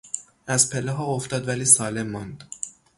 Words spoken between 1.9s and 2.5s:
ماند.